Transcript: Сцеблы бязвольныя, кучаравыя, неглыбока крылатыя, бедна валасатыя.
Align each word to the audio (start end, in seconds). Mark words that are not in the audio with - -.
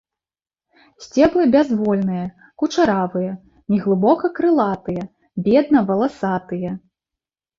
Сцеблы 1.05 1.43
бязвольныя, 1.55 2.23
кучаравыя, 2.61 3.31
неглыбока 3.71 4.27
крылатыя, 4.39 5.03
бедна 5.49 5.79
валасатыя. 5.91 6.71